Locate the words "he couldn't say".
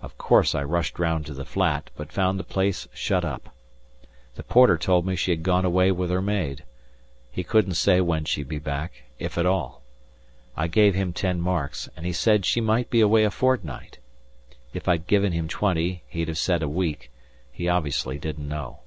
7.30-8.00